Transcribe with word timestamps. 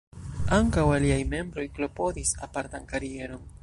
Ankaŭ 0.57 0.85
aliaj 0.93 1.19
membroj 1.35 1.69
klopodis 1.77 2.35
apartan 2.49 2.93
karieron. 2.95 3.51